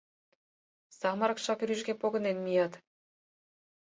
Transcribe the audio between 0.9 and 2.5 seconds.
Самырыкшак рӱжге погынен